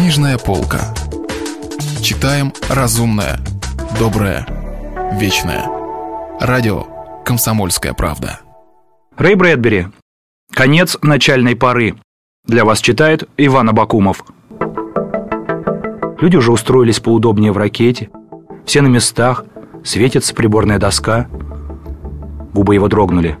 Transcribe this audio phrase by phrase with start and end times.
[0.00, 0.94] Книжная полка.
[2.00, 3.38] Читаем разумное,
[3.98, 4.46] доброе,
[5.20, 5.66] вечное.
[6.40, 6.86] Радио
[7.22, 8.40] «Комсомольская правда».
[9.18, 9.88] Рэй Брэдбери.
[10.54, 11.96] Конец начальной поры.
[12.46, 14.24] Для вас читает Иван Абакумов.
[16.18, 18.08] Люди уже устроились поудобнее в ракете.
[18.64, 19.44] Все на местах.
[19.84, 21.28] Светится приборная доска.
[22.54, 23.36] Губы его дрогнули.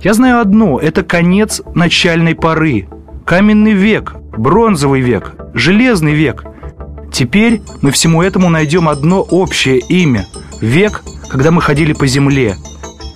[0.00, 0.78] Я знаю одно.
[0.78, 2.88] Это конец начальной поры.
[3.26, 6.44] Каменный век, бронзовый век, железный век.
[7.12, 10.26] Теперь мы всему этому найдем одно общее имя.
[10.60, 12.54] Век, когда мы ходили по земле.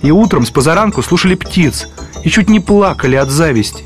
[0.01, 1.87] И утром с позаранку слушали птиц.
[2.25, 3.85] И чуть не плакали от зависти.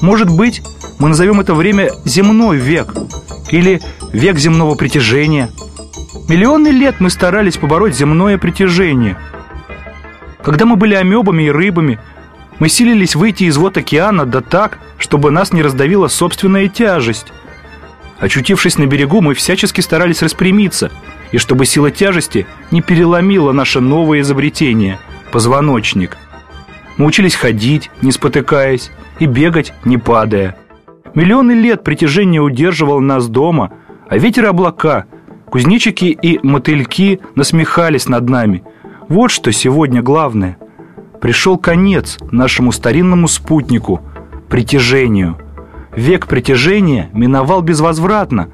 [0.00, 0.62] Может быть,
[0.98, 2.94] мы назовем это время земной век.
[3.50, 3.82] Или
[4.14, 5.50] век земного притяжения.
[6.26, 9.18] Миллионы лет мы старались побороть земное притяжение.
[10.42, 11.98] Когда мы были амебами и рыбами,
[12.60, 17.32] мы силились выйти из вод океана да так, чтобы нас не раздавила собственная тяжесть.
[18.20, 20.92] Очутившись на берегу, мы всячески старались распрямиться,
[21.32, 25.00] и чтобы сила тяжести не переломила наше новое изобретение–
[25.32, 26.18] позвоночник.
[26.98, 30.56] Мы учились ходить, не спотыкаясь, и бегать, не падая.
[31.14, 33.72] Миллионы лет притяжение удерживало нас дома,
[34.08, 35.06] а ветер и облака,
[35.46, 38.64] кузнечики и мотыльки насмехались над нами.
[39.08, 40.58] Вот что сегодня главное.
[41.20, 44.00] Пришел конец нашему старинному спутнику–
[44.48, 45.38] притяжению.
[45.94, 48.50] Век притяжения миновал безвозвратно.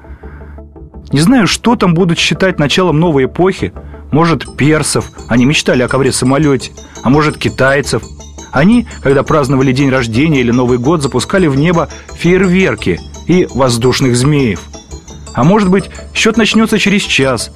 [1.11, 3.73] Не знаю, что там будут считать началом новой эпохи.
[4.11, 6.71] Может, персов, они мечтали о ковре-самолете,
[7.03, 8.03] а может, китайцев–
[8.51, 14.61] они, когда праздновали день рождения или Новый год, запускали в небо фейерверки и воздушных змеев.
[15.33, 17.51] А может быть, счет начнется через час,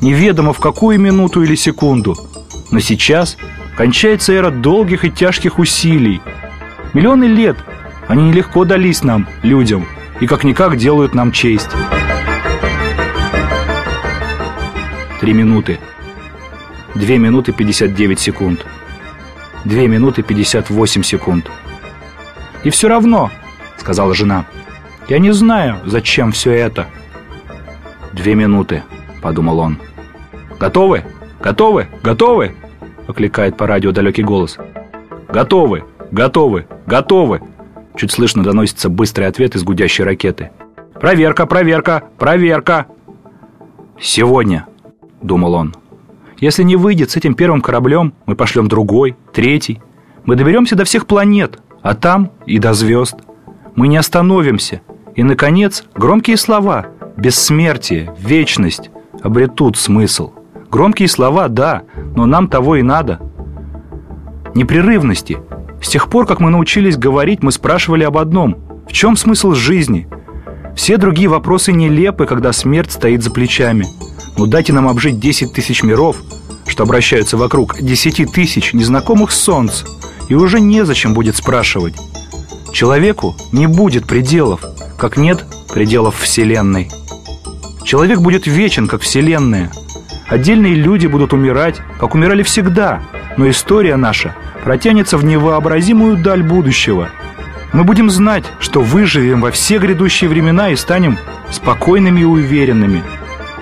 [0.00, 2.16] неведомо в какую минуту или секунду.
[2.70, 3.36] Но сейчас
[3.76, 6.20] кончается эра долгих и тяжких усилий.
[6.92, 7.56] Миллионы лет
[8.08, 9.86] они нелегко дались нам, людям,
[10.20, 11.70] и как-никак делают нам честь.
[15.20, 15.78] Три минуты.
[16.94, 18.66] Две минуты пятьдесят девять секунд.
[19.64, 21.50] 2 минуты 58 секунд.
[22.64, 23.30] «И все равно»,—
[23.76, 24.46] сказала жена,—
[25.08, 26.86] «я не знаю, зачем все это».
[28.12, 28.82] «Две минуты»,—
[29.22, 29.78] подумал он.
[30.58, 31.04] «Готовы?
[31.40, 31.88] Готовы?
[32.02, 32.54] Готовы?»—
[33.06, 34.58] окликает по радио далекий голос.
[35.28, 35.84] «Готовы!
[36.10, 36.66] Готовы!
[36.86, 37.40] Готовы!»
[37.96, 40.50] Чуть слышно доносится быстрый ответ из гудящей ракеты.
[40.94, 41.46] «Проверка!
[41.46, 42.04] Проверка!
[42.18, 42.86] Проверка!»
[44.00, 44.66] «Сегодня!»—
[45.22, 45.74] думал он.
[46.42, 49.80] Если не выйдет с этим первым кораблем, мы пошлем другой, третий.
[50.24, 53.14] Мы доберемся до всех планет, а там и до звезд.
[53.76, 54.80] Мы не остановимся.
[55.14, 56.86] И, наконец, громкие слова
[57.16, 58.90] «бессмертие», «вечность»
[59.22, 60.32] обретут смысл.
[60.68, 61.82] Громкие слова, да,
[62.14, 63.20] но нам того и надо.
[64.54, 65.38] Непрерывности.
[65.82, 68.56] С тех пор, как мы научились говорить, мы спрашивали об одном.
[68.88, 70.08] В чем смысл жизни?
[70.76, 73.86] Все другие вопросы нелепы, когда смерть стоит за плечами–
[74.36, 76.22] ну дайте нам обжить 10 тысяч миров,
[76.66, 79.82] что обращаются вокруг 10 тысяч незнакомых солнц,
[80.28, 81.94] и уже незачем будет спрашивать.
[82.72, 84.64] Человеку не будет пределов,
[84.98, 86.90] как нет пределов Вселенной.
[87.84, 89.70] Человек будет вечен, как Вселенная.
[90.28, 93.00] Отдельные люди будут умирать, как умирали всегда,
[93.36, 94.34] но история наша
[94.64, 97.08] протянется в невообразимую даль будущего.
[97.72, 101.18] Мы будем знать, что выживем во все грядущие времена и станем
[101.50, 103.02] спокойными и уверенными–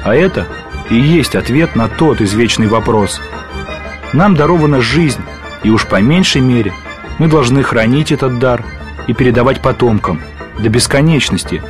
[0.03, 0.47] а это
[0.89, 3.21] и есть ответ на тот извечный вопрос.
[4.13, 5.21] Нам дарована жизнь,
[5.63, 6.73] и уж по меньшей мере
[7.19, 8.65] мы должны хранить этот дар
[9.07, 10.21] и передавать потомкам
[10.59, 11.63] до бесконечности.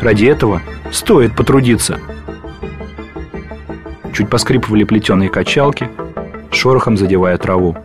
[0.00, 0.60] Ради этого
[0.90, 2.00] стоит потрудиться.
[4.12, 5.90] Чуть поскрипывали плетеные качалки,
[6.50, 7.76] шорохом задевая траву.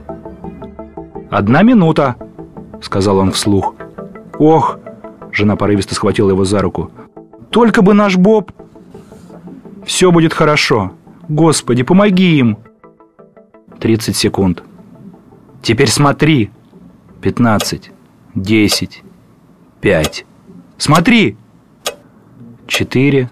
[1.29, 2.15] «Одна минута!»—
[2.81, 3.75] сказал он вслух.
[4.37, 4.79] «Ох!»—
[5.31, 6.91] жена порывисто схватила его за руку.
[7.49, 8.51] «Только бы наш Боб...»
[9.87, 10.91] Все будет хорошо.
[11.29, 12.57] Господи, помоги им.
[13.79, 14.63] 30 секунд.
[15.61, 16.51] Теперь смотри.
[17.21, 17.91] 15,
[18.35, 19.03] 10,
[19.79, 20.25] 5.
[20.77, 21.37] Смотри.
[22.67, 23.29] 4,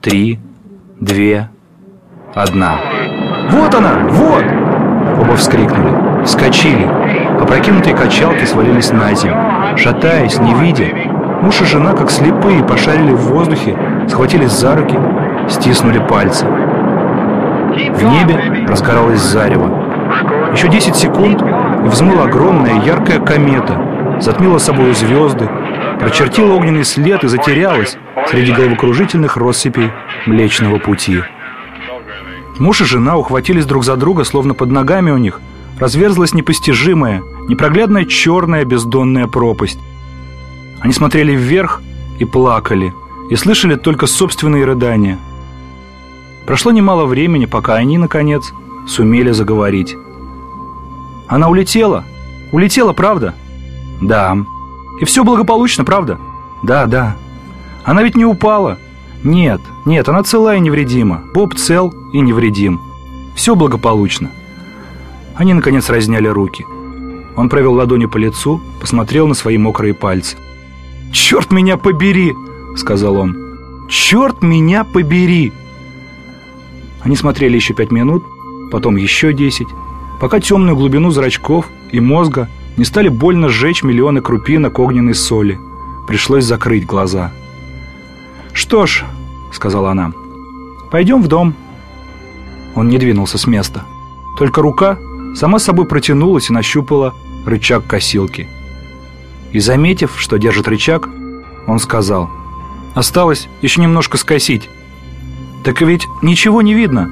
[0.00, 0.38] 3,
[1.00, 1.50] 2,
[2.36, 2.64] 1.
[3.50, 4.44] Вот она, вот!
[5.20, 6.86] Оба вскрикнули, вскочили.
[7.40, 9.76] Опрокинутые качалки свалились на землю.
[9.76, 10.86] Шатаясь, не видя,
[11.40, 13.76] муж и жена, как слепые, пошарили в воздухе,
[14.08, 14.98] схватились за руки
[15.48, 16.44] стиснули пальцы.
[16.46, 20.50] В небе разгоралось зарево.
[20.52, 25.48] Еще 10 секунд, и взмыла огромная яркая комета, затмила собой звезды,
[26.00, 27.96] прочертила огненный след и затерялась
[28.28, 29.90] среди головокружительных россыпей
[30.26, 31.22] Млечного Пути.
[32.58, 35.40] Муж и жена ухватились друг за друга, словно под ногами у них
[35.78, 39.78] разверзлась непостижимая, непроглядная черная бездонная пропасть.
[40.80, 41.82] Они смотрели вверх
[42.18, 42.94] и плакали,
[43.30, 45.18] и слышали только собственные рыдания.
[46.46, 48.52] Прошло немало времени, пока они, наконец,
[48.86, 49.96] сумели заговорить.
[51.28, 52.04] «Она улетела?
[52.52, 53.34] Улетела, правда?»
[54.00, 54.36] «Да».
[55.00, 56.18] «И все благополучно, правда?»
[56.62, 57.16] «Да, да».
[57.84, 58.78] «Она ведь не упала?»
[59.26, 61.24] «Нет, нет, она цела и невредима.
[61.34, 62.80] Боб цел и невредим.
[63.34, 64.30] Все благополучно».
[65.34, 66.64] Они, наконец, разняли руки.
[67.34, 70.36] Он провел ладонью по лицу, посмотрел на свои мокрые пальцы.
[71.10, 72.34] «Черт меня побери!»—
[72.76, 73.36] сказал он.
[73.88, 75.52] «Черт меня побери!»
[77.02, 78.22] Они смотрели еще пять минут,
[78.70, 79.68] потом еще десять,
[80.20, 85.58] пока темную глубину зрачков и мозга не стали больно сжечь миллионы крупинок огненной соли.
[86.06, 87.32] Пришлось закрыть глаза.
[88.56, 89.04] «Что ж»,—
[89.52, 90.12] сказала она,—
[90.90, 91.54] «пойдем в дом».
[92.74, 93.84] Он не двинулся с места.
[94.36, 94.98] Только рука
[95.36, 97.14] сама собой протянулась и нащупала
[97.46, 98.48] рычаг косилки.
[99.52, 101.08] И заметив, что держит рычаг,
[101.68, 102.28] он сказал—
[102.96, 104.70] Осталось еще немножко скосить.
[105.64, 107.10] Так ведь ничего не видно.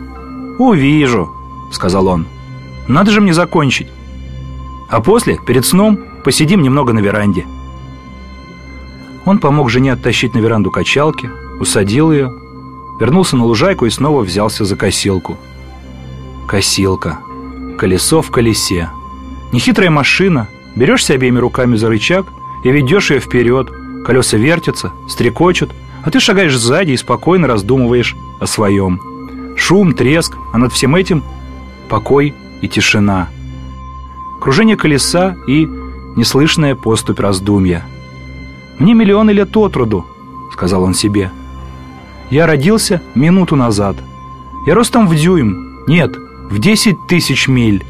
[0.58, 1.30] Увижу,
[1.70, 2.26] сказал он.
[2.88, 3.88] Надо же мне закончить.
[4.88, 7.44] А после, перед сном, посидим немного на веранде.
[9.24, 11.30] Он помог жене оттащить на веранду качалки,
[11.60, 12.32] усадил ее,
[13.00, 15.36] вернулся на лужайку и снова взялся за косилку.
[16.46, 17.18] Косилка.
[17.78, 18.90] Колесо в колесе.
[19.52, 20.48] Нехитрая машина.
[20.76, 22.26] Берешься обеими руками за рычаг
[22.64, 23.68] и ведешь ее вперед–
[24.04, 25.70] Колеса вертятся, стрекочут,
[26.04, 29.00] а ты шагаешь сзади и спокойно раздумываешь о своем.
[29.56, 31.24] Шум, треск, а над всем этим
[31.88, 33.28] покой и тишина.
[34.40, 35.66] Кружение колеса и
[36.16, 37.82] неслышная поступь раздумья.
[38.78, 40.04] «Мне миллионы лет от роду»,—
[40.52, 41.30] сказал он себе.
[42.30, 43.96] «Я родился минуту назад.
[44.66, 46.16] Я ростом в дюйм, нет,
[46.50, 47.84] в десять тысяч миль.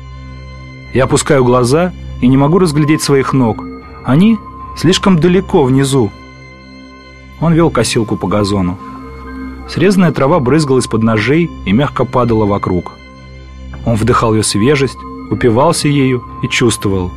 [0.92, 3.64] Я опускаю глаза и не могу разглядеть своих ног.
[4.04, 4.38] Они
[4.76, 6.10] Слишком далеко внизу.
[7.40, 8.78] Он вел косилку по газону.
[9.68, 12.92] Срезанная трава брызгала из-под ножей и мягко падала вокруг.
[13.86, 14.98] Он вдыхал ее свежесть,
[15.30, 17.12] упивался ею и чувствовал.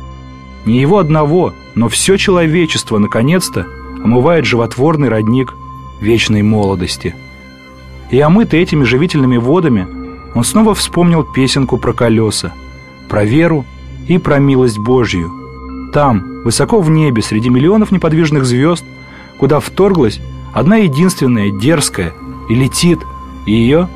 [0.68, 3.66] Не его одного, но все человечество, наконец-то,
[4.04, 5.54] омывает животворный родник
[6.00, 7.16] вечной молодости.
[8.10, 9.88] И омытый этими живительными водами,
[10.34, 12.52] он снова вспомнил песенку про колеса,
[13.08, 13.64] про веру
[14.08, 15.32] и про милость Божью–
[15.92, 18.84] там, высоко в небе, среди миллионов неподвижных звезд,
[19.38, 20.20] куда вторглась
[20.52, 22.12] одна единственная, дерзкая,
[22.50, 23.00] и летит,
[23.46, 23.88] и ее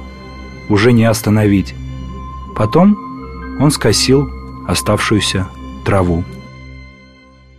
[0.71, 1.75] уже не остановить.
[2.57, 2.97] Потом
[3.61, 4.31] он скосил
[4.67, 5.49] оставшуюся
[5.85, 6.25] траву.